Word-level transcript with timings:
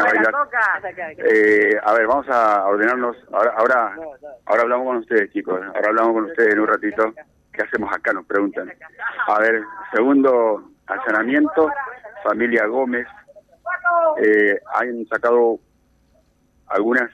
a 0.00 0.04
bailar. 0.04 0.34
Eh, 1.18 1.76
a 1.82 1.92
ver, 1.92 2.06
vamos 2.06 2.28
a 2.28 2.66
ordenarnos. 2.66 3.16
Ahora, 3.32 3.54
ahora, 3.56 3.96
ahora 4.46 4.62
hablamos 4.62 4.86
con 4.86 4.96
ustedes, 4.98 5.30
chicos. 5.32 5.60
Ahora 5.74 5.88
hablamos 5.88 6.12
con 6.14 6.24
ustedes 6.24 6.54
en 6.54 6.60
un 6.60 6.66
ratito. 6.66 7.14
¿Qué 7.52 7.62
hacemos 7.62 7.92
acá? 7.92 8.12
Nos 8.12 8.26
preguntan. 8.26 8.72
A 9.26 9.38
ver, 9.40 9.62
segundo 9.94 10.70
allanamiento, 10.86 11.70
familia 12.24 12.66
Gómez. 12.66 13.06
Eh, 14.18 14.58
han 14.74 15.06
sacado 15.06 15.58
algunas 16.68 17.10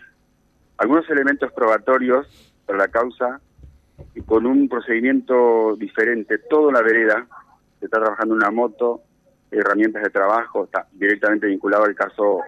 algunos 0.79 1.11
elementos 1.11 1.53
probatorios 1.53 2.55
para 2.65 2.79
la 2.79 2.89
causa 2.89 3.41
y 4.15 4.23
con 4.23 4.47
un 4.47 4.69
procedimiento 4.69 5.75
diferente. 5.77 6.39
Toda 6.39 6.73
la 6.73 6.83
vereda 6.83 7.27
se 7.79 7.87
está 7.87 7.99
trabajando 7.99 8.35
una 8.35 8.51
moto, 8.51 9.03
herramientas 9.51 10.03
de 10.03 10.11
trabajo, 10.11 10.65
está 10.65 10.87
directamente 10.93 11.47
vinculado 11.47 11.85
al 11.85 11.95
caso 11.95 12.43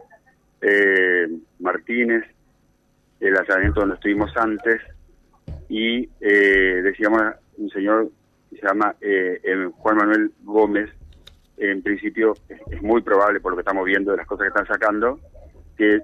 eh, 0.61 1.29
Martínez, 1.59 2.25
el 3.21 3.37
allanamiento 3.37 3.81
donde 3.81 3.97
estuvimos 3.97 4.35
antes, 4.37 4.81
y 5.69 6.09
eh, 6.21 6.81
decíamos 6.83 7.23
un 7.57 7.71
señor 7.71 8.11
que 8.51 8.57
se 8.57 8.67
llama 8.67 8.95
eh, 9.01 9.69
Juan 9.79 9.97
Manuel 9.97 10.33
Gómez, 10.43 10.91
en 11.57 11.83
principio 11.83 12.35
es, 12.49 12.83
muy 12.83 13.03
probable 13.03 13.41
por 13.41 13.53
lo 13.53 13.57
que 13.57 13.63
estamos 13.63 13.85
viendo 13.85 14.13
de 14.13 14.17
las 14.17 14.27
cosas 14.27 14.45
que 14.45 14.49
están 14.49 14.67
sacando, 14.67 15.21
que 15.77 15.97
eh, 15.97 16.03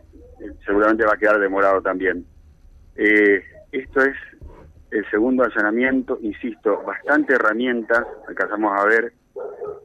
seguramente 0.65 1.05
va 1.05 1.15
a 1.15 1.19
quedar 1.19 1.41
demorado 1.41 1.81
también. 1.81 2.25
esto 2.95 4.01
es 4.03 4.17
el 4.91 5.11
segundo 5.11 5.45
allanamiento, 5.45 6.19
insisto, 6.23 6.83
bastante 6.85 7.35
herramientas, 7.35 8.07
alcanzamos 8.29 8.73
a 8.79 8.85
ver 8.85 9.13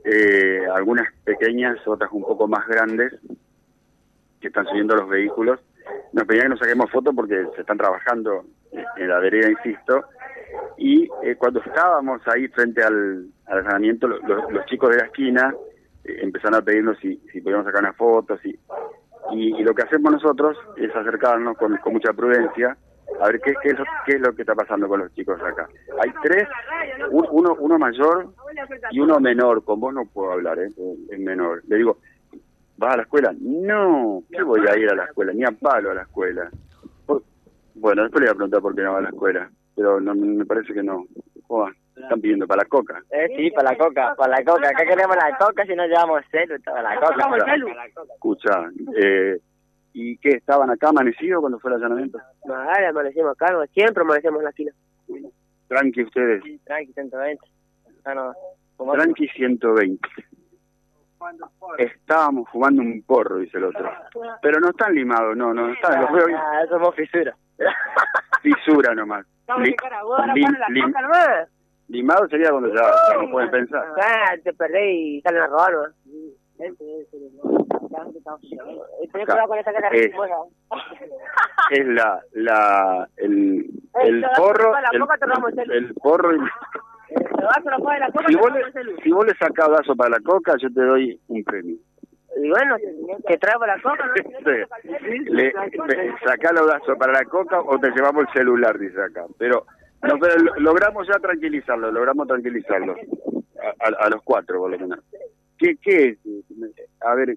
eh, 0.04 0.62
algunas 0.74 1.08
pequeñas, 1.24 1.78
otras 1.86 2.12
un 2.12 2.24
poco 2.24 2.48
más 2.48 2.68
grandes, 2.68 3.14
que 4.42 4.48
están 4.48 4.66
subiendo 4.66 4.96
los 4.96 5.08
vehículos. 5.08 5.60
Nos 6.14 6.26
pedían 6.26 6.44
que 6.44 6.50
nos 6.50 6.60
saquemos 6.60 6.92
fotos 6.92 7.14
porque 7.16 7.46
se 7.56 7.62
están 7.62 7.78
trabajando 7.78 8.44
en 8.98 9.08
la 9.08 9.20
vereda, 9.20 9.50
insisto, 9.50 10.04
y 10.78 11.08
eh, 11.24 11.36
cuando 11.38 11.62
estábamos 11.62 12.22
ahí 12.28 12.48
frente 12.50 12.84
al, 12.84 13.28
allanamiento, 13.46 14.08
los, 14.08 14.66
chicos 14.66 14.90
de 14.90 14.98
la 14.98 15.06
esquina 15.06 15.54
eh, 16.04 16.20
empezaron 16.22 16.56
a 16.56 16.62
pedirnos 16.62 16.98
si, 17.00 17.18
si 17.32 17.42
podíamos 17.42 17.66
sacar 17.66 17.82
unas 17.82 17.96
fotos, 17.96 18.40
y, 18.46 18.58
y, 19.34 19.64
lo 19.64 19.74
que 19.74 19.84
hacemos 19.84 20.12
nosotros 20.12 20.58
es 20.78 20.94
acercarnos 20.96 21.58
con, 21.58 21.78
con 21.78 21.94
mucha 21.94 22.14
prudencia, 22.14 22.78
a 23.20 23.28
ver 23.28 23.40
qué, 23.42 23.54
qué, 23.62 23.70
es 23.70 23.80
lo, 23.80 23.86
qué 24.06 24.14
es 24.14 24.22
lo 24.22 24.34
que 24.34 24.42
está 24.42 24.56
pasando 24.56 24.88
con 24.88 25.02
los 25.02 25.14
chicos 25.14 25.40
acá. 25.42 25.68
Hay 26.02 26.12
tres, 26.24 26.48
uno, 27.12 27.56
uno 27.60 27.78
mayor 27.78 28.30
y 28.92 29.00
uno 29.00 29.20
menor. 29.20 29.64
Con 29.64 29.80
vos 29.80 29.94
no 29.94 30.06
puedo 30.06 30.32
hablar, 30.32 30.58
¿eh? 30.60 30.70
es 31.10 31.20
menor. 31.20 31.62
Le 31.68 31.76
digo, 31.76 31.98
¿vas 32.82 32.96
a 32.96 32.98
la 32.98 33.04
escuela? 33.04 33.34
No, 33.40 34.24
¿qué 34.30 34.42
voy 34.42 34.62
a 34.68 34.78
ir 34.78 34.90
a 34.90 34.96
la 34.96 35.06
escuela? 35.06 35.32
Ni 35.34 35.44
a 35.44 35.52
palo 35.52 35.92
a 35.92 35.94
la 35.94 36.02
escuela. 36.02 36.50
Bueno, 37.76 38.04
después 38.04 38.22
le 38.22 38.28
voy 38.28 38.32
a 38.32 38.36
preguntar 38.36 38.62
por 38.62 38.76
qué 38.76 38.82
no 38.82 38.94
va 38.94 39.00
a 39.00 39.04
la 39.04 39.10
escuela, 39.10 39.50
pero 39.76 40.02
no, 40.02 40.14
me 40.14 40.46
parece 40.46 40.74
que 40.74 40.84
no. 40.84 41.06
¿Cómo 41.48 41.70
Están 41.96 42.22
pidiendo 42.22 42.48
para 42.48 42.64
la 42.64 42.70
coca. 42.70 43.02
Eh, 43.12 43.28
sí, 43.38 43.52
para 43.52 43.72
la 43.72 43.78
coca, 43.78 44.16
para 44.16 44.38
la 44.38 44.44
coca. 44.44 44.70
Acá 44.70 44.84
queremos 44.86 45.16
la 45.16 45.38
coca 45.38 45.66
si 45.66 45.76
no 45.76 45.86
llevamos 45.86 46.22
celu, 46.32 46.60
para 46.64 46.82
la 46.82 47.00
coca. 47.00 47.56
Escucha, 48.14 48.70
eh, 48.96 49.38
¿Y 49.94 50.18
qué? 50.18 50.30
¿Estaban 50.30 50.70
acá 50.70 50.90
amanecidos 50.90 51.42
cuando 51.42 51.60
fue 51.60 51.72
el 51.72 51.78
allanamiento? 51.78 52.20
No, 52.46 52.56
amanecimos 52.56 53.34
acá, 53.34 53.54
siempre 53.74 54.04
amanecemos 54.04 54.40
en 54.40 54.44
la 54.44 54.50
esquina. 54.50 54.72
Tranqui 55.68 56.04
ustedes. 56.04 56.44
tranqui 56.64 56.94
120. 56.94 57.42
tranqui 58.78 59.28
120. 59.28 60.10
Estábamos 61.78 62.50
fumando 62.50 62.82
un 62.82 63.04
porro, 63.04 63.38
dice 63.38 63.58
el 63.58 63.66
otro. 63.66 63.92
Pero 64.42 64.60
no 64.60 64.70
están 64.70 64.94
limados, 64.94 65.36
no, 65.36 65.54
no, 65.54 65.70
están, 65.74 66.02
los 66.02 66.12
veo 66.12 66.28
bien. 66.28 66.40
Ah, 66.40 66.64
somos 66.70 66.96
fisura. 66.96 67.36
fisura 68.42 68.94
nomás. 68.96 69.26
Li, 69.60 69.76
lim, 70.70 70.94
limado 71.90 72.28
sería 72.30 72.52
cuando 72.52 72.74
ya, 72.74 72.82
no 73.22 73.32
pueden 73.32 73.52
pensar. 73.52 73.86
Ah, 74.02 74.34
te 74.44 74.54
perdí 74.54 75.18
y 75.18 75.22
salen 75.22 75.42
a 75.42 75.48
robar, 75.48 75.74
es, 81.72 81.88
la 81.88 82.22
la 82.34 83.10
el 83.18 83.70
el 84.04 84.26
porro 84.38 84.74
el, 84.92 85.72
el 85.72 85.94
porro 85.96 86.36
y, 86.36 86.40
si 88.28 88.36
vos, 88.36 88.52
le, 88.54 89.04
si 89.04 89.12
vos 89.12 89.26
le 89.26 89.34
sacás 89.36 89.70
vaso 89.70 89.96
para 89.96 90.12
la 90.12 90.20
coca 90.20 90.56
yo 90.62 90.70
te 90.74 90.82
doy 90.82 91.20
un 91.28 91.44
premio 91.44 91.78
y 92.38 92.50
bueno 92.50 92.78
que 93.28 93.38
traigo 93.38 93.66
la 93.66 93.82
coca 93.82 94.12
le, 95.26 95.54
sacá 96.26 96.54
los 96.54 96.68
vasos 96.68 96.98
para 96.98 97.14
la 97.14 97.26
coca 97.26 97.60
o 97.62 97.78
te 97.80 97.92
llevamos 97.92 98.26
el 98.28 98.34
celular 98.34 98.78
dice 98.78 99.02
acá 99.02 99.26
pero 99.38 99.66
no 100.04 100.18
pero 100.20 100.36
logramos 100.60 101.08
ya 101.08 101.20
tranquilizarlo 101.20 101.92
logramos 101.92 102.28
tranquilizarlo 102.28 102.96
a, 103.80 104.06
a 104.06 104.10
los 104.10 104.22
cuatro 104.24 104.60
por 104.60 104.72
lo 104.72 104.80
menos 104.80 105.00
¿Qué, 105.62 105.78
qué 105.80 106.08
es? 106.08 106.18
A 107.02 107.14
ver, 107.14 107.36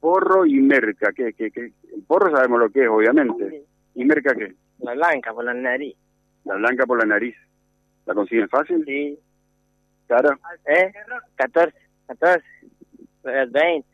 porro 0.00 0.44
y 0.44 0.60
merca. 0.60 1.12
¿qué, 1.12 1.32
qué, 1.32 1.52
qué? 1.52 1.72
El 1.94 2.02
porro 2.06 2.34
sabemos 2.34 2.58
lo 2.58 2.70
que 2.70 2.82
es, 2.82 2.88
obviamente. 2.88 3.64
¿Y 3.94 4.04
merca 4.04 4.34
qué? 4.34 4.54
La 4.80 4.94
blanca 4.94 5.32
por 5.32 5.44
la 5.44 5.54
nariz. 5.54 5.96
La 6.44 6.56
blanca 6.56 6.84
por 6.84 6.98
la 6.98 7.04
nariz. 7.04 7.36
¿La 8.06 8.14
consiguen 8.14 8.48
fácil? 8.48 8.84
Sí. 8.84 9.18
¿Cara? 10.08 10.38
¿Eh? 10.66 10.92
14, 11.36 11.74
14, 12.08 12.44
20. 13.22 13.88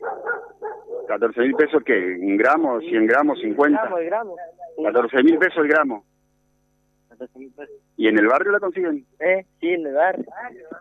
¿14 1.08 1.38
mil 1.41 1.54
pesos 1.54 1.82
qué? 1.84 2.19
¿Un 2.20 2.36
gramo, 2.36 2.80
100 2.80 3.06
gramos, 3.06 3.38
50? 3.41 3.80
Gramo, 3.80 3.96
gramo. 3.96 4.36
14 4.82 5.22
mil 5.22 5.38
pesos 5.38 5.58
el 5.58 5.69
gramo. 5.69 6.04
¿Y 7.96 8.06
en 8.06 8.19
el 8.19 8.26
barrio 8.28 8.52
la 8.52 8.60
consiguen? 8.60 9.04
Eh, 9.19 9.44
sí, 9.58 9.69
en 9.69 9.86
el 9.86 9.94
barrio. 9.94 10.25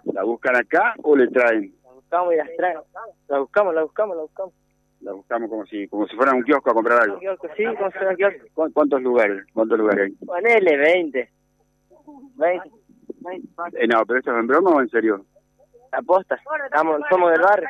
¿La 0.05 0.23
buscan 0.23 0.55
acá 0.55 0.93
o 1.01 1.15
le 1.15 1.27
traen? 1.29 1.73
buscamos 1.95 2.33
y 2.33 2.37
las 2.37 2.49
traemos. 2.55 2.85
La 3.27 3.39
buscamos, 3.39 3.75
la 3.75 3.83
buscamos, 3.83 4.15
la 4.15 4.21
buscamos. 4.23 4.53
La 5.01 5.11
buscamos 5.13 5.49
como 5.49 5.65
si 5.65 5.87
como 5.87 6.07
si 6.07 6.15
fuera 6.15 6.33
un 6.33 6.43
kiosco 6.43 6.71
a 6.71 6.73
comprar 6.73 7.01
algo. 7.01 7.19
sí, 7.19 7.65
como 7.65 7.91
si 7.91 7.97
fuera 7.97 8.09
un 8.11 8.15
kiosco. 8.15 8.69
¿Cuántos 8.73 9.01
lugares? 9.01 9.45
¿Cuántos 9.53 9.77
lugares 9.77 10.05
hay? 10.05 10.25
Ponele 10.25 10.77
20. 10.77 11.29
20. 12.35 12.71
Eh, 13.33 13.87
no, 13.87 14.05
pero 14.05 14.19
esto 14.19 14.31
es 14.31 14.39
en 14.39 14.47
broma 14.47 14.71
o 14.71 14.81
en 14.81 14.89
serio? 14.89 15.25
Aposta. 15.91 16.39
Estamos, 16.65 17.01
somos 17.09 17.31
del 17.31 17.41
barrio. 17.41 17.67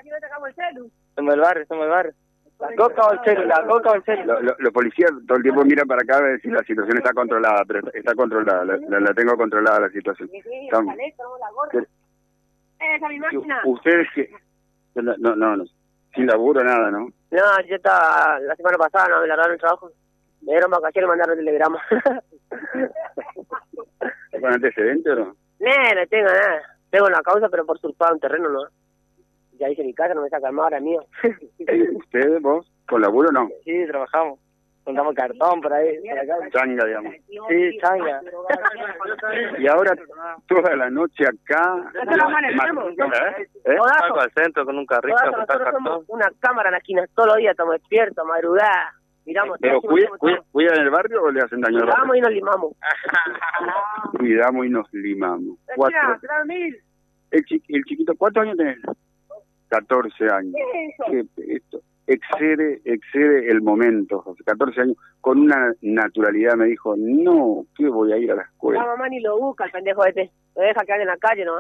Somos 1.16 1.32
del 1.32 1.42
barrio, 1.42 1.66
somos 1.68 1.84
del 1.84 1.92
barrio. 1.92 2.14
La 2.60 2.76
coca 2.76 3.08
o 3.08 3.14
el 3.14 3.20
celu, 3.24 3.46
la 3.46 3.64
coca 3.68 3.92
o 3.92 3.96
el 3.96 4.04
celu. 4.04 4.34
Los 4.58 4.74
policías 4.74 5.12
todo 5.28 5.38
el 5.38 5.44
tiempo 5.44 5.64
miran 5.64 5.88
para 5.88 6.02
acá 6.02 6.18
a 6.18 6.22
ver 6.22 6.42
si 6.42 6.50
la 6.50 6.64
situación 6.64 6.98
está 6.98 7.14
controlada, 7.14 7.64
pero 7.68 7.82
está 7.94 8.16
controlada, 8.16 8.66
la, 8.66 9.00
la, 9.00 9.14
tengo 9.14 9.38
controlada 9.38 9.82
la 9.82 9.90
situación. 9.90 10.28
Estamos. 10.34 10.96
¿Esa 12.80 13.10
mi 13.10 13.20
máquina? 13.20 13.62
Ustedes 13.66 14.08
que... 14.16 14.32
No, 14.96 15.16
no, 15.18 15.56
no, 15.56 15.66
sin 16.16 16.26
laburo, 16.26 16.64
nada, 16.64 16.90
¿no? 16.90 17.10
No, 17.30 17.62
yo 17.68 17.76
estaba, 17.76 18.40
la 18.40 18.56
semana 18.56 18.78
pasada 18.78 19.10
no 19.10 19.22
me 19.22 19.28
largaron 19.28 19.54
el 19.54 19.60
trabajo. 19.60 19.92
Me 20.42 20.54
dieron 20.54 20.72
vacaciones 20.72 21.08
y 21.08 21.10
mandaron 21.10 21.38
el 21.38 21.46
telegrama. 21.46 21.80
¿Es 24.32 24.42
con 24.42 24.54
antecedente 24.54 25.12
o 25.12 25.16
no? 25.16 25.36
No, 25.60 25.70
no 25.70 26.08
tengo 26.08 26.28
nada. 26.28 26.62
Tengo 26.90 27.10
la 27.10 27.22
causa, 27.22 27.50
pero 27.50 27.66
por 27.66 27.80
surfar 27.80 28.14
un 28.14 28.20
terreno, 28.20 28.50
¿no? 28.50 28.62
Ya 29.60 29.70
hice 29.70 29.84
mi 29.84 29.94
casa, 29.94 30.14
no 30.14 30.22
me 30.22 30.30
saca 30.30 30.52
más, 30.52 30.66
ahora 30.66 30.80
mío. 30.80 31.04
¿Ustedes, 31.96 32.42
vos, 32.42 32.72
con 32.88 33.02
laburo 33.02 33.32
no? 33.32 33.50
Sí, 33.64 33.86
trabajamos 33.88 34.40
juntamos 34.88 35.14
cartón 35.16 35.60
por 35.60 35.74
ahí. 35.74 36.00
Changa, 36.54 36.86
digamos. 36.86 37.14
Sí, 37.50 37.78
changa. 37.82 38.22
y 39.60 39.68
ahora 39.68 39.94
toda 40.48 40.76
la 40.78 40.90
noche 40.90 41.26
acá. 41.26 41.92
¿Eh? 41.94 43.48
¿Eh? 43.66 43.76
Salgo 44.00 44.22
al 44.22 44.32
centro 44.32 44.66
con 44.66 44.78
un 44.78 44.86
carrito 44.86 45.18
a 45.18 45.46
cartón. 45.46 46.06
Una 46.08 46.32
cámara 46.40 46.70
en 46.70 46.74
la 46.74 46.78
esquina, 46.78 47.06
todos 47.14 47.28
los 47.28 47.38
días 47.38 47.52
estamos 47.52 47.74
despiertos, 47.74 48.26
madrugada. 48.26 48.94
Miramos 49.28 49.58
¿Pero 49.60 49.82
cuida, 49.82 50.74
en 50.74 50.82
el 50.82 50.90
barrio 50.90 51.22
o 51.22 51.32
le 51.32 51.42
hacen 51.42 51.62
daño 51.62 51.80
al 51.80 51.86
barrio? 51.86 52.06
Cuidamos 52.08 52.18
y 52.18 52.22
nos 52.22 52.32
limamos. 52.32 52.72
Cuidamos 54.18 54.66
y 54.66 54.70
nos 54.70 54.94
limamos. 54.94 55.58
Cuatro. 55.76 56.00
El, 56.50 57.46
el 57.68 57.84
chiquito, 57.84 58.16
¿cuántos 58.16 58.44
años 58.44 58.58
tenés? 58.58 58.80
14 59.68 60.26
años. 60.32 60.54
¿Qué 61.12 61.20
es 61.20 61.28
esto? 61.38 61.82
excede, 62.08 62.82
excede 62.86 63.52
el 63.52 63.62
momento, 63.62 64.22
José, 64.22 64.44
14 64.46 64.82
años, 64.82 64.98
con 65.20 65.40
una 65.40 65.74
naturalidad 65.82 66.56
me 66.56 66.66
dijo, 66.66 66.96
no, 66.98 67.66
¿qué 67.76 67.90
voy 67.90 68.14
a 68.14 68.18
ir 68.18 68.32
a 68.32 68.36
la 68.36 68.44
escuela? 68.44 68.80
La 68.82 68.88
mamá 68.88 69.10
ni 69.10 69.20
lo 69.20 69.38
busca, 69.38 69.66
el 69.66 69.72
pendejo 69.72 70.06
este, 70.06 70.32
lo 70.56 70.62
deja 70.62 70.86
quedar 70.86 71.02
en 71.02 71.08
la 71.08 71.18
calle 71.18 71.46
¿no? 71.46 71.60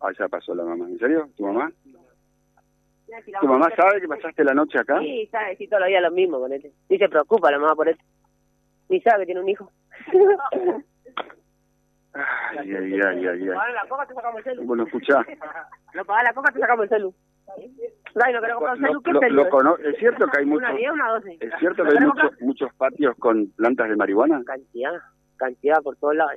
Ah, 0.00 0.10
ya 0.18 0.28
pasó 0.28 0.54
la 0.54 0.64
mamá, 0.64 0.86
¿en 0.88 0.98
serio? 0.98 1.30
¿Tu 1.36 1.46
mamá? 1.46 1.72
¿Tu 3.40 3.46
mamá 3.46 3.68
sabe 3.76 4.00
que 4.00 4.08
pasaste 4.08 4.44
la 4.44 4.54
noche 4.54 4.78
acá? 4.78 4.98
Sí, 5.00 5.28
sabe, 5.30 5.56
sí, 5.56 5.68
todos 5.68 5.80
los 5.80 5.88
días 5.88 6.02
lo 6.02 6.10
mismo 6.10 6.40
con 6.40 6.52
este. 6.52 6.72
Ni 6.88 6.98
se 6.98 7.08
preocupa 7.08 7.50
la 7.50 7.58
mamá 7.58 7.74
por 7.74 7.88
eso. 7.88 8.00
Ni 8.88 9.00
sabe 9.00 9.20
que 9.20 9.26
tiene 9.26 9.40
un 9.40 9.48
hijo. 9.48 9.70
Ay, 12.18 12.74
ay, 12.74 12.94
ay, 12.94 13.26
ay, 13.26 13.26
ay. 13.26 13.74
la 13.74 13.86
coca, 13.90 14.06
te 14.06 14.14
sacamos 14.14 14.38
el 14.38 14.44
celu. 14.44 14.64
Bueno, 14.64 14.84
escuchá. 14.84 15.22
No 15.94 16.02
pagas 16.04 16.24
la 16.24 16.32
coca, 16.32 16.50
te 16.50 16.60
sacamos 16.60 16.84
el 16.84 16.88
celu. 16.88 17.14
¿Es 19.84 19.98
cierto 19.98 20.26
que 20.26 20.38
hay 20.38 20.46
muchos, 20.46 20.70
¿es 21.40 21.58
cierto 21.58 21.84
que 21.84 21.90
hay 21.90 22.04
muchos, 22.04 22.40
muchos 22.40 22.74
patios 22.74 23.14
con 23.18 23.50
plantas 23.52 23.88
de 23.88 23.96
marihuana? 23.96 24.42
Cantidad, 24.44 24.94
cantidad 25.36 25.82
por 25.82 25.96
todos 25.96 26.16
lados. 26.16 26.34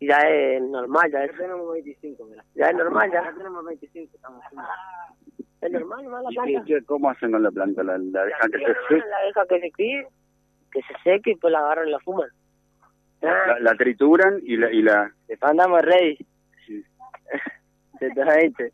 Y 0.00 0.08
ya 0.08 0.18
es 0.18 0.62
normal, 0.62 1.10
ya 1.12 1.24
es... 1.24 1.36
tenemos 1.36 1.72
25, 1.72 2.24
mira. 2.24 2.44
Ya 2.54 2.66
es 2.66 2.76
normal, 2.76 3.10
ya. 3.12 3.32
tenemos 3.36 3.64
25, 3.64 4.16
estamos 4.16 4.42
Es 5.60 5.72
normal, 5.72 6.04
normal 6.04 6.24
la 6.24 6.42
planta. 6.42 6.78
¿Y 6.78 6.84
¿Cómo 6.84 7.10
hacen 7.10 7.32
con 7.32 7.42
la 7.42 7.50
planta? 7.50 7.82
¿La, 7.82 7.98
la 7.98 8.24
dejan 8.24 8.50
que 8.50 8.58
se 8.58 8.66
seque? 8.66 9.08
La 9.08 9.26
dejan 9.26 9.46
que 9.48 9.60
se 9.60 9.70
críe, 9.72 10.06
que 10.72 10.80
se 10.82 10.94
seque 11.04 11.30
y 11.32 11.36
pues 11.36 11.52
la 11.52 11.58
agarran 11.60 11.88
y 11.88 11.90
la 11.90 12.00
fuman. 12.00 12.28
La, 13.20 13.58
la, 13.60 13.74
trituran 13.74 14.40
y 14.42 14.56
la... 14.56 14.72
Y 14.72 14.82
la... 14.82 15.12
Andamos 15.42 15.82
rey. 15.82 16.16
Sí. 16.66 16.82
120. 17.98 18.72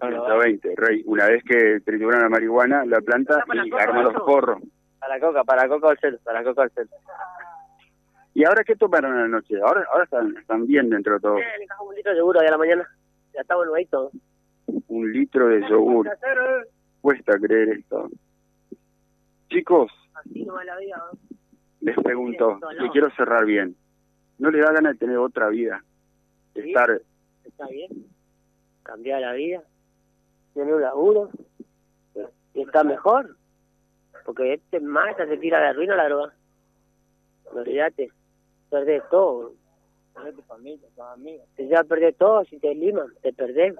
120, 0.00 0.74
rey. 0.76 1.02
Una 1.06 1.26
vez 1.26 1.42
que 1.44 1.80
trituran 1.84 2.22
la 2.22 2.28
marihuana, 2.28 2.84
la 2.86 3.00
planta 3.00 3.44
y 3.52 3.70
arman 3.72 4.04
los 4.04 4.14
porros. 4.14 4.62
Para 4.98 5.20
coca, 5.20 5.44
para 5.44 5.68
coca 5.68 5.88
o 5.88 5.96
celo, 5.96 6.18
para 6.24 6.42
coca 6.42 6.62
o 6.62 6.68
celo. 6.70 6.90
¿Y 8.34 8.44
ahora 8.44 8.64
qué 8.64 8.76
tomaron 8.76 9.14
en 9.14 9.20
la 9.22 9.28
noche? 9.28 9.54
Ahora 9.62 9.86
ahora 9.90 10.04
están, 10.04 10.36
están 10.36 10.66
bien 10.66 10.90
dentro 10.90 11.14
de 11.14 11.20
todo. 11.20 11.34
un 11.36 11.94
litro 11.94 12.14
de 12.14 12.20
hoy 12.20 12.46
a 12.46 12.50
la 12.50 12.58
mañana. 12.58 12.88
Ya 13.32 13.40
está 13.40 13.56
bueno 13.56 13.74
ahí 13.74 13.86
todo. 13.86 14.10
Un 14.88 15.12
litro 15.12 15.48
de 15.48 15.68
yogur. 15.68 16.10
Cuesta 17.00 17.38
creer 17.38 17.68
esto. 17.70 18.08
Chicos, 19.48 19.90
les 21.80 21.96
pregunto, 22.02 22.58
y 22.84 22.88
quiero 22.90 23.10
cerrar 23.14 23.44
bien. 23.44 23.76
¿No 24.38 24.50
le 24.50 24.60
da 24.60 24.72
ganas 24.72 24.94
de 24.94 24.98
tener 24.98 25.18
otra 25.18 25.48
vida? 25.48 25.82
estar... 26.54 27.00
Está 27.44 27.66
bien. 27.68 27.90
Cambiar 28.82 29.20
la 29.20 29.32
vida. 29.32 29.62
Tener 30.54 30.74
un 30.74 30.82
laburo. 30.82 31.30
Y 32.54 32.62
está 32.62 32.82
mejor. 32.82 33.36
Porque 34.24 34.54
este 34.54 34.80
más 34.80 35.16
se 35.16 35.36
tira 35.38 35.58
a 35.58 35.62
la 35.62 35.72
ruina 35.72 35.94
la 35.94 36.08
droga. 36.08 36.34
No 37.54 37.60
olvídate 37.60 38.10
perdés 38.70 39.02
todo. 39.10 39.52
Perdés 40.14 40.36
tu 40.36 40.42
familia, 40.42 40.88
tus 40.88 41.04
amigos. 41.04 41.46
Te 41.56 41.68
ya 41.68 41.84
perdés 41.84 42.16
todo, 42.16 42.44
si 42.44 42.58
te 42.58 42.74
liman, 42.74 43.08
te 43.22 43.32
perdés, 43.32 43.74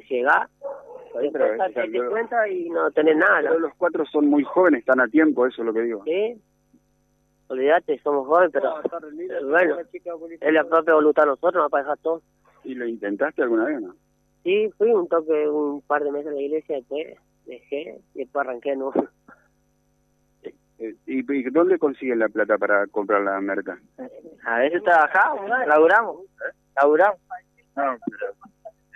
te 0.00 0.06
te 1.30 1.38
das 1.38 2.10
cuenta 2.10 2.48
y 2.48 2.70
no 2.70 2.90
tenés 2.90 3.16
nada. 3.16 3.40
Pero 3.42 3.58
los 3.58 3.74
cuatro 3.76 4.06
son 4.06 4.26
muy 4.26 4.44
jóvenes, 4.44 4.80
están 4.80 5.00
a 5.00 5.08
tiempo, 5.08 5.46
eso 5.46 5.62
es 5.62 5.66
lo 5.66 5.74
que 5.74 5.82
digo. 5.82 6.02
Sí, 6.04 6.40
olvídate, 7.48 7.98
somos 8.02 8.26
jóvenes, 8.26 8.50
pero, 8.52 8.80
bueno, 9.48 9.76
es 10.40 10.52
la 10.52 10.64
propia 10.64 10.94
voluntad 10.94 11.24
de 11.24 11.28
nosotros, 11.28 11.68
va 11.72 11.78
a 11.78 11.82
dejar 11.82 11.98
todo. 11.98 12.22
¿Y 12.64 12.74
lo 12.74 12.86
intentaste 12.86 13.42
alguna 13.42 13.64
vez 13.64 13.78
o 13.78 13.80
no? 13.80 13.94
Sí, 14.44 14.70
fui 14.78 14.90
un 14.90 15.08
toque 15.08 15.48
un 15.48 15.82
par 15.82 16.02
de 16.02 16.12
meses 16.12 16.28
en 16.28 16.34
la 16.36 16.42
iglesia, 16.42 16.76
después 16.76 17.18
dejé 17.46 18.00
y 18.14 18.18
después 18.18 18.46
arranqué 18.46 18.76
no 18.76 18.92
eh, 20.78 20.94
¿Y, 21.06 21.50
dónde 21.50 21.78
consiguen 21.78 22.20
la 22.20 22.28
plata 22.28 22.56
para 22.58 22.86
comprar 22.86 23.22
la 23.22 23.40
merca? 23.40 23.78
A 24.44 24.58
veces 24.58 24.82
trabajamos, 24.82 25.48
laburamos, 25.66 26.22
¿Eh? 26.24 26.54
laburamos. 26.80 27.20
No, 27.76 27.96
pero 28.10 28.32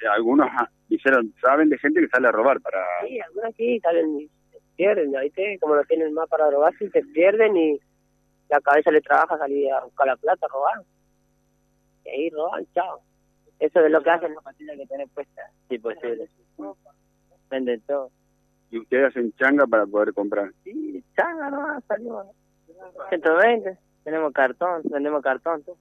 eh, 0.03 0.09
algunos 0.13 0.49
ah, 0.51 0.69
dijeron, 0.89 1.33
saben 1.41 1.69
de 1.69 1.79
gente 1.79 2.01
que 2.01 2.09
sale 2.09 2.29
a 2.29 2.33
robar 2.33 2.61
para... 2.61 2.85
Sí, 3.07 3.21
algunos 3.21 3.55
sí, 3.57 3.81
salen, 3.81 4.29
se 4.51 4.59
pierden, 4.77 5.13
¿viste? 5.21 5.59
Como 5.61 5.77
no 5.77 5.85
tienen 5.85 6.13
más 6.15 6.29
para 6.29 6.51
robar, 6.51 6.75
sí, 6.79 6.89
se 6.91 7.03
pierden 7.03 7.57
y 7.57 7.81
la 8.49 8.61
cabeza 8.61 8.91
le 8.91 9.01
trabaja 9.01 9.39
salir 9.39 9.73
a 9.73 9.85
buscar 9.85 10.07
la 10.07 10.17
plata, 10.17 10.47
robar. 10.49 10.83
Y 12.05 12.09
ahí 12.09 12.31
roban, 12.31 12.67
chao. 12.75 13.01
Eso 13.59 13.81
es 13.81 13.91
lo 13.91 14.03
que 14.03 14.11
hacen. 14.11 14.35
La 14.35 14.77
que 14.77 14.87
tienen 14.87 15.09
puesta. 15.09 15.43
Sí, 15.69 15.79
posible. 15.79 16.29
Venden 17.51 17.81
todo. 17.83 18.11
¿Y 18.71 18.79
ustedes 18.79 19.09
hacen 19.09 19.33
changa 19.35 19.67
para 19.67 19.87
poder 19.87 20.13
comprar? 20.13 20.53
Sí, 20.65 21.03
changa 21.17 21.51
no, 21.51 21.81
salimos. 21.89 22.27
120, 23.09 23.79
tenemos 24.05 24.33
cartón, 24.33 24.83
vendemos 24.85 25.23
cartón, 25.23 25.63
todo. 25.63 25.77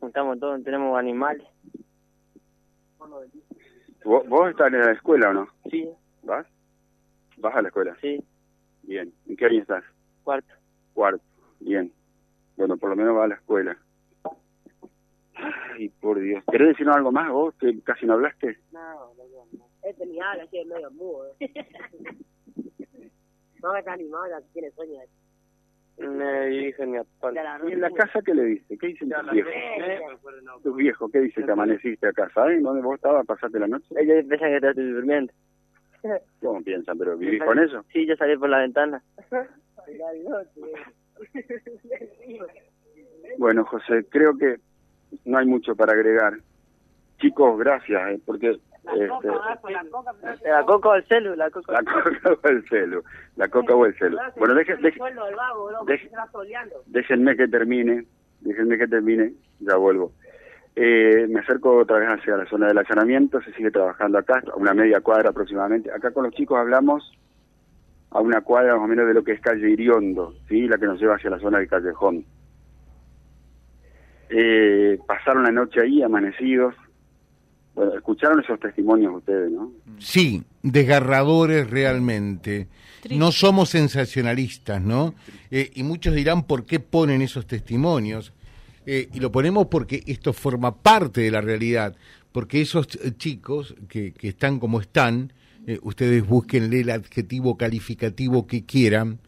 Juntamos 0.00 0.40
todo, 0.40 0.58
tenemos 0.60 0.98
animales. 0.98 1.46
¿Vos, 4.04 4.28
¿Vos 4.28 4.50
estás 4.50 4.72
en 4.72 4.80
la 4.80 4.92
escuela 4.92 5.30
o 5.30 5.32
no? 5.32 5.48
Sí. 5.70 5.88
¿Vas? 6.22 6.46
¿Vas 7.38 7.54
a 7.54 7.62
la 7.62 7.68
escuela? 7.68 7.96
Sí. 8.00 8.22
Bien. 8.82 9.12
¿En 9.26 9.36
qué 9.36 9.46
año 9.46 9.60
estás? 9.60 9.84
Cuarto. 10.24 10.52
Cuarto, 10.94 11.24
bien. 11.60 11.92
Bueno, 12.56 12.76
por 12.76 12.90
lo 12.90 12.96
menos 12.96 13.16
va 13.16 13.24
a 13.24 13.28
la 13.28 13.34
escuela. 13.36 13.76
Ay, 15.34 15.88
por 16.00 16.20
Dios. 16.20 16.44
¿Querés 16.50 16.68
decirnos 16.68 16.96
algo 16.96 17.10
más 17.10 17.30
vos 17.30 17.54
que 17.58 17.80
casi 17.82 18.06
no 18.06 18.14
hablaste? 18.14 18.58
No, 18.72 19.14
no, 19.14 19.24
no. 19.52 19.66
Este 19.82 20.06
ni 20.06 20.20
habla, 20.20 20.44
así 20.44 20.58
es 20.58 20.66
medio 20.66 20.90
mudo. 20.92 21.34
no, 23.62 23.76
está 23.76 23.92
animado, 23.92 24.40
tiene 24.52 24.70
sueño. 24.72 25.00
Me 26.08 26.46
dije 26.46 26.86
mi 26.86 26.98
papá. 26.98 27.32
¿Y 27.68 27.72
en 27.72 27.80
la 27.80 27.90
casa 27.90 28.20
qué 28.24 28.34
le 28.34 28.44
dice? 28.44 28.78
¿Qué 28.78 28.86
dicen 28.88 29.10
tus 29.10 29.32
viejos? 29.32 29.52
¿Tus 30.62 30.76
viejos 30.76 31.10
qué 31.12 31.20
dicen? 31.20 31.46
¿Te 31.46 31.52
amaneciste 31.52 32.08
acá? 32.08 32.30
¿Saben 32.34 32.62
dónde 32.62 32.82
vos 32.82 32.96
estabas? 32.96 33.26
¿Pasaste 33.26 33.58
la 33.58 33.68
noche? 33.68 33.86
Ellos 33.96 34.24
piensan 34.28 34.60
que 34.60 34.68
estoy 34.68 34.92
durmiendo. 34.92 35.32
¿Cómo 36.40 36.62
piensan? 36.62 36.98
¿Pero 36.98 37.16
vivís 37.16 37.42
con 37.42 37.58
eso? 37.58 37.84
Sí, 37.92 38.06
yo 38.06 38.16
salí 38.16 38.36
por 38.36 38.48
la 38.48 38.58
ventana. 38.58 39.02
bueno, 43.38 43.64
José, 43.64 44.04
creo 44.08 44.36
que 44.36 44.56
no 45.24 45.38
hay 45.38 45.46
mucho 45.46 45.76
para 45.76 45.92
agregar. 45.92 46.34
Chicos, 47.18 47.58
gracias, 47.58 48.10
¿eh? 48.10 48.20
porque 48.24 48.58
este, 48.84 50.48
la 50.48 50.64
coca 50.64 50.88
o 50.88 50.94
el 50.94 51.04
celu, 51.04 51.36
la 51.36 51.50
coca. 51.50 51.80
o 52.42 52.48
el 52.48 52.68
celu, 52.68 53.02
la 53.36 53.48
coca 53.48 53.74
o 53.74 53.86
el 53.86 53.96
celu. 53.96 54.18
Bueno, 54.36 54.54
déjenme 56.86 57.36
que 57.36 57.48
termine, 57.48 58.04
déjenme 58.40 58.78
que 58.78 58.88
termine, 58.88 59.32
ya 59.60 59.76
vuelvo. 59.76 60.12
Eh, 60.74 61.26
me 61.28 61.40
acerco 61.40 61.76
otra 61.76 61.98
vez 61.98 62.08
hacia 62.08 62.36
la 62.36 62.46
zona 62.46 62.68
del 62.68 62.78
allanamiento, 62.78 63.40
se 63.42 63.52
sigue 63.52 63.70
trabajando 63.70 64.18
acá, 64.18 64.42
a 64.52 64.56
una 64.56 64.74
media 64.74 65.00
cuadra 65.00 65.30
aproximadamente. 65.30 65.92
Acá 65.92 66.10
con 66.10 66.24
los 66.24 66.34
chicos 66.34 66.58
hablamos 66.58 67.12
a 68.10 68.20
una 68.20 68.40
cuadra 68.40 68.74
más 68.74 68.84
o 68.84 68.88
menos 68.88 69.06
de 69.06 69.14
lo 69.14 69.22
que 69.22 69.32
es 69.32 69.40
calle 69.40 69.70
Iriondo, 69.70 70.34
¿sí? 70.48 70.66
la 70.66 70.78
que 70.78 70.86
nos 70.86 71.00
lleva 71.00 71.16
hacia 71.16 71.30
la 71.30 71.38
zona 71.38 71.58
del 71.58 71.68
callejón. 71.68 72.24
Eh, 74.28 74.98
pasaron 75.06 75.42
la 75.44 75.50
noche 75.50 75.82
ahí, 75.82 76.02
amanecidos, 76.02 76.74
bueno, 77.74 77.94
escucharon 77.94 78.40
esos 78.40 78.60
testimonios 78.60 79.16
ustedes, 79.16 79.50
¿no? 79.50 79.72
Sí, 79.98 80.42
desgarradores 80.62 81.70
realmente. 81.70 82.68
No 83.10 83.32
somos 83.32 83.70
sensacionalistas, 83.70 84.80
¿no? 84.80 85.14
Eh, 85.50 85.70
y 85.74 85.82
muchos 85.82 86.14
dirán 86.14 86.44
por 86.46 86.66
qué 86.66 86.80
ponen 86.80 87.22
esos 87.22 87.46
testimonios. 87.46 88.32
Eh, 88.84 89.08
y 89.12 89.20
lo 89.20 89.32
ponemos 89.32 89.68
porque 89.68 90.02
esto 90.06 90.32
forma 90.32 90.76
parte 90.76 91.22
de 91.22 91.30
la 91.30 91.40
realidad. 91.40 91.96
Porque 92.30 92.60
esos 92.60 92.86
chicos 93.16 93.74
que, 93.88 94.12
que 94.12 94.28
están 94.28 94.58
como 94.58 94.80
están, 94.80 95.32
eh, 95.66 95.78
ustedes 95.82 96.26
búsquenle 96.26 96.80
el 96.80 96.90
adjetivo 96.90 97.56
calificativo 97.56 98.46
que 98.46 98.64
quieran, 98.64 99.18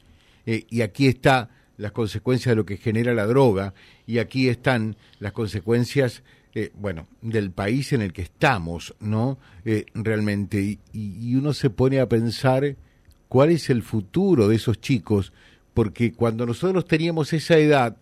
y 0.47 0.83
aquí 0.83 1.07
está 1.07 1.49
las 1.79 1.93
consecuencias 1.93 2.53
de 2.53 2.57
lo 2.57 2.67
que 2.67 2.77
genera 2.77 3.15
la 3.15 3.25
droga, 3.25 3.73
y 4.07 4.19
aquí 4.19 4.51
están 4.51 4.95
las 5.19 5.33
consecuencias 5.33 6.23
eh, 6.57 6.71
bueno, 6.77 7.09
del 7.21 7.51
país 7.51 7.93
en 7.93 8.01
el 8.01 8.13
que 8.13 8.23
estamos, 8.23 8.95
¿no? 9.01 9.39
Eh, 9.65 9.87
realmente, 9.93 10.79
y, 10.93 11.35
uno 11.35 11.53
se 11.53 11.69
pone 11.69 11.99
a 11.99 12.09
pensar 12.09 12.77
cuál 13.29 13.51
es 13.51 13.71
el 13.71 13.83
futuro 13.83 14.47
de 14.47 14.55
esos 14.55 14.81
chicos, 14.81 15.33
porque 15.75 16.13
cuando 16.13 16.47
nosotros 16.47 16.85
teníamos 16.85 17.33
esa 17.33 17.59
edad, 17.59 17.97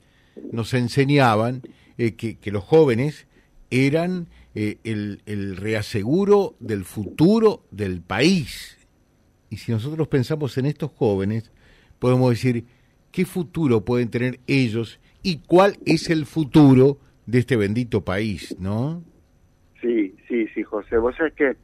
nos 0.50 0.74
enseñaban 0.74 1.62
eh, 1.96 2.12
que, 2.12 2.38
los 2.50 2.62
jóvenes 2.62 3.26
eran 3.70 4.28
el, 4.54 5.22
el 5.24 5.56
reaseguro 5.56 6.54
del 6.60 6.84
futuro 6.84 7.64
del 7.70 8.02
país. 8.02 8.76
Y 9.48 9.56
si 9.56 9.72
nosotros 9.72 10.08
pensamos 10.08 10.58
en 10.58 10.66
estos 10.66 10.90
jóvenes, 10.90 11.50
podemos 11.98 12.28
decir, 12.28 12.66
¿qué 13.12 13.24
futuro 13.24 13.82
pueden 13.82 14.10
tener 14.10 14.40
ellos 14.46 15.00
y 15.22 15.38
cuál 15.38 15.78
es 15.86 16.10
el 16.10 16.26
futuro 16.26 16.98
de 17.26 17.38
este 17.38 17.56
bendito 17.56 18.02
país, 18.02 18.56
¿no? 18.58 19.02
Sí, 19.80 20.14
sí, 20.28 20.46
sí, 20.48 20.62
José. 20.62 20.98
Vos 20.98 21.16
sabés 21.16 21.34
que 21.34 21.56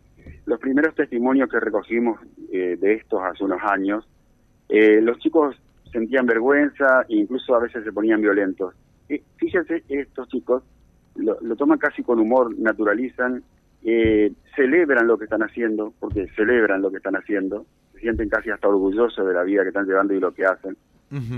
los 0.47 0.59
primeros 0.61 0.95
testimonios 0.95 1.49
que 1.49 1.61
recogimos 1.61 2.21
eh, 2.53 2.77
de 2.81 2.95
estos 2.95 3.21
hace 3.23 3.45
unos 3.45 3.61
años, 3.63 4.09
eh, 4.69 5.01
los 5.01 5.19
chicos 5.19 5.57
sentían 5.93 6.27
vergüenza 6.27 7.03
e 7.09 7.17
incluso 7.17 7.55
a 7.55 7.61
veces 7.61 7.85
se 7.85 7.93
ponían 7.93 8.21
violentos. 8.21 8.75
Y 9.09 9.23
fíjense, 9.37 9.83
estos 9.89 10.29
chicos 10.29 10.63
lo, 11.17 11.57
toman 11.57 11.79
casi 11.79 12.03
con 12.03 12.19
humor, 12.19 12.57
naturalizan, 12.59 13.43
eh, 13.85 14.33
celebran 14.55 15.07
lo 15.07 15.19
que 15.19 15.25
están 15.25 15.43
haciendo, 15.43 15.93
porque 15.99 16.29
celebran 16.37 16.83
lo 16.83 16.91
que 16.91 16.99
están 16.99 17.17
haciendo, 17.17 17.67
se 17.95 18.01
sienten 18.01 18.29
casi 18.29 18.51
hasta 18.51 18.69
orgullosos 18.69 19.27
de 19.27 19.33
la 19.33 19.43
vida 19.43 19.63
que 19.63 19.69
están 19.69 19.87
llevando 19.87 20.15
y 20.15 20.21
lo 20.21 20.33
que 20.33 20.45
hacen. 20.45 20.77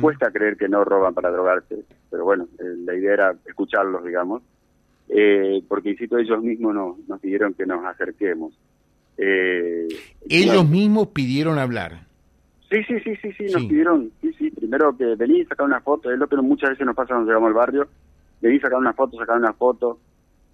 Cuesta 0.01 0.33
creer 0.33 0.57
que 0.57 0.69
no 0.69 0.85
roban 0.85 1.15
para 1.15 1.31
drogarse, 1.31 1.85
pero 2.11 2.25
bueno, 2.25 2.49
eh, 2.59 2.75
la 2.85 2.95
idea 2.95 3.13
era 3.15 3.35
escucharlos, 3.47 4.05
digamos, 4.05 4.43
eh, 5.09 5.63
porque 5.69 5.91
insisto, 5.91 6.19
ellos 6.19 6.43
mismos 6.43 6.75
nos, 6.75 6.99
nos 7.09 7.21
pidieron 7.21 7.55
que 7.55 7.67
nos 7.67 7.85
acerquemos. 7.85 8.53
Eh, 9.17 9.87
Ellos 10.29 10.69
mismos 10.69 11.09
pidieron 11.09 11.59
hablar. 11.59 12.07
Sí, 12.69 12.83
sí, 12.85 13.01
sí, 13.01 13.15
sí, 13.23 13.33
sí, 13.33 13.45
nos 13.53 13.65
pidieron, 13.65 14.11
sí, 14.21 14.33
sí, 14.39 14.51
primero 14.51 14.97
que 14.97 15.15
vení, 15.17 15.45
sacar 15.45 15.67
una 15.67 15.81
foto, 15.81 16.11
es 16.11 16.19
lo 16.19 16.27
que 16.29 16.37
muchas 16.37 16.71
veces 16.71 16.87
nos 16.87 16.97
pasa 16.97 17.15
cuando 17.15 17.27
llegamos 17.27 17.49
al 17.49 17.55
barrio, 17.55 17.89
vení, 18.41 18.59
sacar 18.59 18.79
una 18.79 18.93
foto, 18.93 19.19
sacar 19.19 19.39
una 19.39 19.53
foto, 19.53 19.99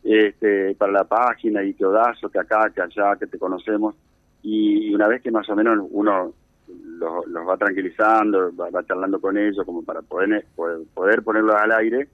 este, 0.03 0.75
para 0.75 0.93
la 0.93 1.05
página 1.05 1.63
y 1.63 1.75
que 1.75 1.85
odazo, 1.85 2.29
que 2.29 2.39
acá, 2.39 2.71
que 2.75 2.83
allá, 2.83 3.17
que 3.17 3.27
te 3.27 3.39
conocemos, 3.39 3.95
y 4.43 4.95
una 4.95 5.09
vez 5.09 5.23
que 5.23 5.31
más 5.31 5.49
o 5.49 5.57
menos 5.57 5.87
uno 5.91 6.33
los, 6.69 7.49
va 7.49 7.57
tranquilizando, 7.57 8.55
va, 8.55 8.85
charlando 8.85 9.21
con 9.21 9.37
ellos 9.37 9.65
como 9.65 9.83
para 9.83 10.03
poder, 10.03 10.47
poder, 10.95 11.23
ponerlos 11.23 11.55
al 11.55 11.73
aire, 11.73 12.09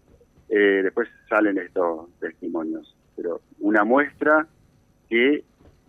eh, 0.49 0.81
después 0.83 1.09
salen 1.29 1.59
estos 1.59 2.09
testimonios. 2.19 2.95
Pero 3.17 3.41
una 3.61 3.85
muestra 3.85 4.47
que 5.09 5.45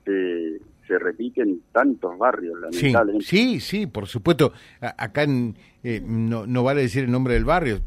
se, 0.05 0.60
se 0.88 1.00
repite 1.00 1.41
en 1.41 1.62
tantos 1.72 2.17
barrios, 2.17 2.60
lamentablemente. 2.60 3.25
Sí, 3.25 3.60
sí, 3.60 3.88
por 3.88 4.08
supuesto. 4.08 4.53
acá 4.82 5.25
eh, 5.84 6.01
no, 6.05 6.46
no 6.46 6.63
vale 6.63 6.82
decir 6.82 7.05
el 7.05 7.12
nombre 7.12 7.34
del 7.34 7.46
barrio, 7.46 7.79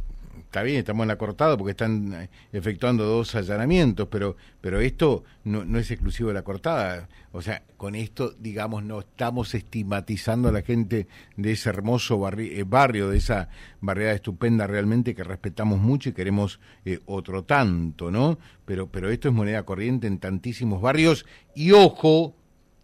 está 0.57 0.65
bien, 0.65 0.79
estamos 0.79 1.05
en 1.05 1.09
la 1.09 1.19
cortada 1.19 1.55
porque 1.59 1.73
están 1.73 2.15
eh, 2.15 2.31
efectuando 2.51 3.05
dos 3.05 3.35
allanamientos, 3.35 4.09
pero, 4.11 4.39
pero 4.63 4.81
esto 4.81 5.23
no, 5.45 5.79
es 5.79 5.91
exclusivo 5.91 6.31
de 6.31 6.35
la 6.35 6.45
cortada. 6.45 7.11
O 7.33 7.43
sea, 7.43 7.63
con 7.77 7.95
esto, 7.95 8.35
digamos, 8.39 8.83
no 8.83 9.01
estamos 9.01 9.55
estigmatizando 9.55 10.49
a 10.49 10.53
la 10.53 10.63
gente 10.63 11.09
de 11.37 11.53
ese 11.53 11.69
hermoso 11.69 12.27
eh, 12.39 12.65
barrio, 12.67 13.11
de 13.11 13.19
esa 13.19 13.51
barriada 13.83 14.15
estupenda 14.15 14.67
realmente 14.67 15.15
que 15.15 15.25
respetamos 15.25 15.79
mucho 15.79 16.09
y 16.09 16.13
queremos 16.15 16.59
eh, 16.87 17.01
otro 17.05 17.45
tanto, 17.45 18.11
¿no? 18.11 18.39
Pero, 18.65 18.91
pero 18.91 19.11
esto 19.11 19.29
es 19.29 19.35
moneda 19.35 19.63
corriente 19.65 20.07
en 20.07 20.17
tantísimos 20.17 20.81
barrios 20.81 21.27
y 21.55 21.73
ojo, 21.73 22.35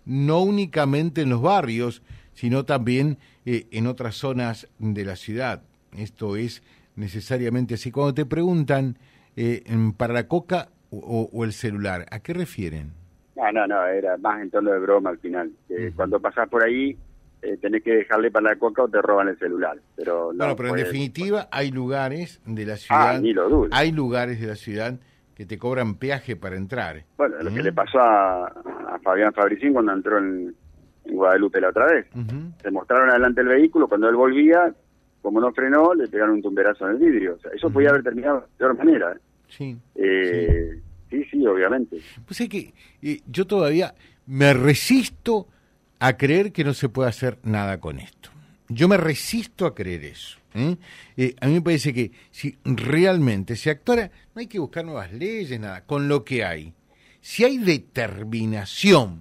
no 0.05 0.43
únicamente 0.43 1.23
en 1.23 1.31
los 1.31 1.41
barrios, 1.41 2.03
sino 2.35 2.67
también 2.67 3.17
en 3.47 3.87
otras 3.87 4.17
zonas 4.17 4.69
de 4.79 5.07
la 5.07 5.17
ciudad. 5.17 5.63
Esto 5.97 6.37
es 6.37 6.63
necesariamente 6.97 7.75
así. 7.75 7.91
Cuando 7.91 8.15
te 8.15 8.27
preguntan 8.27 8.97
eh, 9.37 9.63
para 9.97 10.13
la 10.13 10.29
coca 10.29 10.69
o, 10.91 11.45
el 11.45 11.53
celular, 11.53 12.07
¿a 12.11 12.21
qué 12.21 12.35
refieren? 12.35 12.93
No, 13.35 13.51
no, 13.51 13.67
no, 13.67 13.87
era 13.87 14.17
más 14.19 14.43
en 14.43 14.51
tono 14.51 14.71
de 14.71 14.79
broma 14.79 15.11
al 15.11 15.19
final. 15.19 15.51
Cuando 15.97 16.21
pasás 16.21 16.49
por 16.49 16.63
ahí, 16.63 16.97
eh, 17.41 17.57
tenés 17.57 17.83
que 17.83 17.93
dejarle 17.93 18.31
para 18.31 18.51
la 18.51 18.57
coca 18.57 18.85
o 18.85 18.89
te 18.89 19.03
roban 19.03 19.29
el 19.29 19.39
celular. 19.39 19.77
Pero 19.97 20.33
no, 20.33 20.55
pero 20.55 20.69
en 20.71 20.77
definitiva 20.77 21.49
hay 21.51 21.71
lugares 21.71 22.41
de 22.47 22.67
la 22.67 22.77
ciudad, 22.77 23.17
ah, 23.17 23.19
ni 23.19 23.33
lo 23.33 23.49
dudo. 23.49 23.69
hay 23.73 23.91
lugares 23.91 24.41
de 24.41 24.47
la 24.47 24.55
ciudad 24.55 24.95
que 25.35 25.45
te 25.45 25.59
cobran 25.59 25.97
peaje 25.97 26.37
para 26.37 26.57
entrar. 26.57 27.03
Bueno, 27.17 27.37
lo 27.43 27.53
que 27.53 27.63
le 27.63 27.73
pasó 27.73 27.99
a, 27.99 28.53
Fabián 29.03 29.33
Fabricín 29.33 29.73
cuando 29.73 29.93
entró 29.93 30.19
en, 30.19 30.55
Guadalupe 31.05 31.61
la 31.61 31.71
otra 31.71 31.87
vez. 31.87 32.07
Se 32.63 32.71
mostraron 32.71 33.11
adelante 33.11 33.41
el 33.41 33.49
vehículo, 33.49 33.89
cuando 33.89 34.09
él 34.09 34.15
volvía, 34.15 34.73
como 35.23 35.41
no 35.41 35.53
frenó, 35.53 35.95
le 35.95 36.09
pegaron 36.09 36.35
un 36.35 36.43
tumberazo 36.43 36.85
en 36.87 36.97
el 36.97 36.99
vidrio. 36.99 37.37
O 37.37 37.39
sea, 37.39 37.53
eso 37.53 37.71
podía 37.71 37.91
haber 37.91 38.03
terminado 38.03 38.41
de 38.41 38.47
peor 38.59 38.77
manera. 38.77 39.17
Sí, 39.49 39.77
eh, 39.95 40.81
sí. 41.09 41.25
sí. 41.31 41.47
obviamente. 41.47 41.99
Pues 42.27 42.41
es 42.41 42.49
que 42.49 42.75
eh, 43.01 43.21
yo 43.27 43.47
todavía 43.47 43.95
me 44.27 44.53
resisto 44.53 45.47
a 46.01 46.17
creer 46.17 46.53
que 46.53 46.65
no 46.65 46.75
se 46.75 46.89
puede 46.89 47.09
hacer 47.09 47.39
nada 47.45 47.79
con 47.79 48.01
esto. 48.01 48.31
Yo 48.69 48.89
me 48.89 48.97
resisto 48.97 49.65
a 49.67 49.75
creer 49.75 50.05
eso. 50.05 50.39
¿eh? 50.55 50.77
a 51.41 51.47
mí 51.47 51.55
me 51.55 51.63
parece 51.63 51.95
que 51.95 52.11
si 52.31 52.59
realmente 52.65 53.57
se 53.57 53.71
actuara, 53.71 54.11
no 54.35 54.41
hay 54.41 54.49
que 54.49 54.59
buscar 54.59 54.85
nuevas 54.85 55.13
leyes, 55.13 55.59
nada, 55.61 55.85
con 55.85 56.09
lo 56.09 56.25
que 56.25 56.45
hay. 56.45 56.73
Si 57.21 57.45
hay 57.45 57.59
determinación 57.59 59.21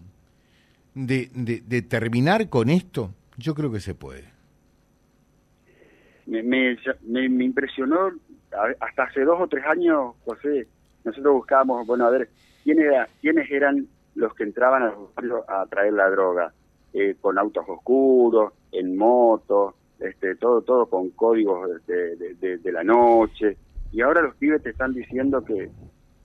de, 0.96 1.30
de 1.34 1.82
terminar 1.84 2.50
con 2.50 2.70
esto, 2.70 3.14
yo 3.38 3.54
creo 3.54 3.72
que 3.72 3.80
se 3.80 3.94
puede 3.94 4.32
me, 6.26 6.44
me, 6.44 6.78
me, 7.30 7.44
impresionó, 7.44 8.12
hasta 8.80 9.04
hace 9.04 9.22
dos 9.22 9.40
o 9.40 9.48
tres 9.48 9.66
años, 9.66 10.16
José, 10.26 10.68
nosotros 11.04 11.34
buscábamos, 11.36 11.86
bueno, 11.88 12.06
a 12.06 12.10
ver, 12.10 12.30
¿quién 12.64 12.80
era, 12.80 13.08
quiénes 13.22 13.50
eran 13.52 13.88
los 14.16 14.34
que 14.36 14.44
entraban 14.44 14.84
a, 14.84 15.62
a 15.62 15.66
traer 15.68 15.94
la 15.94 16.10
droga, 16.10 16.54
eh, 16.94 17.16
con 17.22 17.38
autos 17.38 17.64
oscuros, 17.68 18.54
en 18.72 18.98
moto, 18.98 19.76
este, 20.00 20.36
todo, 20.36 20.62
todo 20.62 20.88
con 20.88 21.10
códigos 21.12 21.70
de, 21.86 22.58
de, 22.58 22.72
la 22.72 22.84
noche, 22.84 23.58
y 23.92 24.02
ahora 24.02 24.22
los 24.22 24.36
pibes 24.36 24.62
te 24.64 24.72
están 24.72 24.94
diciendo 24.94 25.44
que 25.44 25.70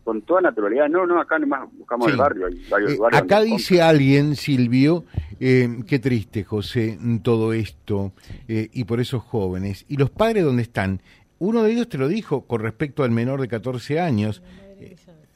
con 0.03 0.23
toda 0.23 0.41
naturalidad, 0.41 0.89
no, 0.89 1.07
no, 1.07 1.21
acá 1.21 1.39
nomás 1.39 1.69
buscamos 1.73 2.09
el 2.09 2.17
barrio, 2.17 2.47
hay 2.47 2.65
varios 2.71 2.93
eh, 2.93 2.99
Acá 3.13 3.41
dice 3.43 3.83
alguien, 3.83 4.37
Silvio, 4.37 5.05
eh, 5.41 5.69
qué 5.87 5.99
triste, 5.99 6.45
José, 6.45 6.99
todo 7.23 7.53
esto, 7.53 8.13
eh, 8.49 8.69
y 8.73 8.85
por 8.85 9.01
esos 9.01 9.23
jóvenes. 9.23 9.85
¿Y 9.89 9.97
los 9.97 10.11
padres 10.11 10.45
dónde 10.45 10.63
están? 10.63 11.01
Uno 11.39 11.63
de 11.63 11.73
ellos 11.73 11.89
te 11.89 11.99
lo 11.99 12.09
dijo 12.09 12.47
con 12.47 12.61
respecto 12.61 13.03
al 13.05 13.11
menor 13.11 13.41
de 13.41 13.49
14 13.49 14.01
años. 14.01 14.43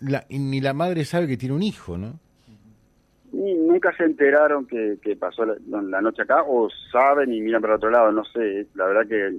La, 0.01 0.25
ni 0.31 0.61
la 0.61 0.73
madre 0.73 1.05
sabe 1.05 1.27
que 1.27 1.37
tiene 1.37 1.55
un 1.55 1.63
hijo, 1.63 1.99
¿no? 1.99 2.19
Ni, 3.33 3.55
nunca 3.55 3.95
se 3.97 4.05
enteraron 4.05 4.67
que, 4.67 4.99
pasó 5.19 5.45
la, 5.45 6.01
noche 6.01 6.23
acá, 6.23 6.43
o 6.47 6.69
saben 6.91 7.33
y 7.33 7.41
miran 7.41 7.63
para 7.63 7.77
otro 7.77 7.91
lado, 7.91 8.11
no 8.11 8.25
sé. 8.25 8.67
La 8.75 8.87
verdad 8.87 9.07
que 9.07 9.37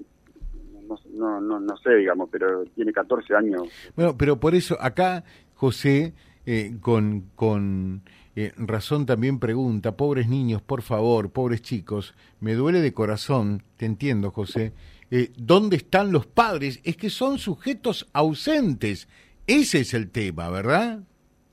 no, 1.14 1.42
no, 1.42 1.60
no, 1.60 1.78
sé, 1.78 1.96
digamos, 1.96 2.30
pero 2.32 2.64
tiene 2.76 2.94
14 2.94 3.36
años. 3.36 3.64
Bueno, 3.96 4.16
pero 4.18 4.40
por 4.40 4.56
eso 4.56 4.78
acá, 4.80 5.24
José, 5.56 6.14
eh, 6.46 6.78
con, 6.82 7.26
con 7.36 8.02
eh, 8.36 8.54
razón 8.58 9.06
también 9.06 9.40
pregunta, 9.40 9.98
pobres 9.98 10.30
niños, 10.30 10.62
por 10.62 10.82
favor, 10.82 11.32
pobres 11.32 11.62
chicos, 11.62 12.16
me 12.40 12.54
duele 12.54 12.80
de 12.80 12.94
corazón, 12.94 13.62
te 13.78 13.86
entiendo, 13.86 14.32
José, 14.32 14.72
eh, 15.12 15.32
¿dónde 15.38 15.76
están 15.76 16.12
los 16.14 16.26
padres? 16.26 16.80
Es 16.86 16.96
que 16.96 17.10
son 17.10 17.38
sujetos 17.38 18.10
ausentes. 18.14 19.10
Ese 19.46 19.82
es 19.82 19.94
el 19.94 20.10
tema, 20.10 20.50
¿verdad? 20.50 21.00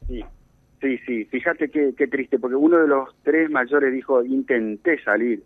Sí, 0.07 0.25
sí, 0.81 0.99
sí. 1.05 1.25
Fíjate 1.25 1.69
qué, 1.69 1.95
qué 1.97 2.07
triste, 2.07 2.39
porque 2.39 2.55
uno 2.55 2.79
de 2.79 2.87
los 2.87 3.09
tres 3.25 3.51
mayores 3.51 3.93
dijo, 3.93 4.23
intenté 4.25 5.03
salir. 5.03 5.43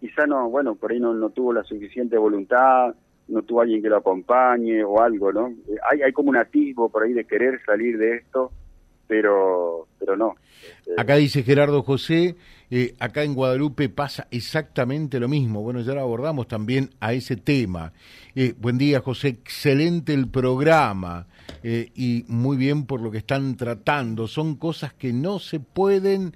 Quizá 0.00 0.26
no, 0.26 0.50
bueno, 0.50 0.74
por 0.74 0.90
ahí 0.90 0.98
no, 0.98 1.14
no 1.14 1.30
tuvo 1.30 1.52
la 1.52 1.62
suficiente 1.62 2.18
voluntad, 2.18 2.94
no 3.28 3.42
tuvo 3.42 3.60
alguien 3.60 3.80
que 3.80 3.88
lo 3.88 3.96
acompañe 3.98 4.82
o 4.82 5.00
algo, 5.00 5.32
¿no? 5.32 5.48
Eh, 5.48 5.76
hay, 5.90 6.02
hay 6.02 6.12
como 6.12 6.30
un 6.30 6.36
atisbo 6.36 6.88
por 6.88 7.04
ahí 7.04 7.12
de 7.12 7.24
querer 7.24 7.60
salir 7.64 7.96
de 7.98 8.16
esto 8.16 8.50
pero, 9.06 9.86
pero 9.98 10.16
no. 10.16 10.34
Este, 10.86 11.00
acá 11.00 11.16
dice 11.16 11.42
Gerardo 11.42 11.82
José, 11.82 12.36
eh, 12.70 12.94
acá 12.98 13.22
en 13.22 13.34
Guadalupe 13.34 13.88
pasa 13.88 14.26
exactamente 14.30 15.20
lo 15.20 15.28
mismo. 15.28 15.62
Bueno, 15.62 15.80
ya 15.80 15.94
lo 15.94 16.00
abordamos 16.00 16.48
también 16.48 16.90
a 17.00 17.12
ese 17.12 17.36
tema. 17.36 17.92
Eh, 18.34 18.54
buen 18.58 18.78
día, 18.78 19.00
José, 19.00 19.28
excelente 19.28 20.14
el 20.14 20.28
programa 20.28 21.26
eh, 21.62 21.90
y 21.94 22.24
muy 22.28 22.56
bien 22.56 22.86
por 22.86 23.00
lo 23.00 23.10
que 23.10 23.18
están 23.18 23.56
tratando. 23.56 24.26
Son 24.26 24.56
cosas 24.56 24.92
que 24.94 25.12
no 25.12 25.38
se 25.38 25.60
pueden 25.60 26.34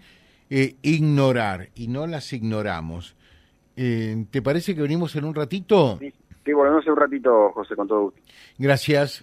ignorar 0.83 1.69
y 1.77 1.87
no 1.87 2.09
las 2.09 2.33
ignoramos. 2.33 3.15
¿Te 3.77 4.43
parece 4.43 4.75
que 4.75 4.83
venimos 4.83 5.15
en 5.15 5.25
un 5.25 5.33
ratito? 5.33 5.97
Sí, 6.01 6.13
sí 6.45 6.53
volvemos 6.53 6.85
en 6.85 6.91
un 6.91 6.99
ratito, 6.99 7.53
José, 7.53 7.77
con 7.77 7.87
todo 7.87 8.03
gusto. 8.03 8.21
Gracias 8.59 9.23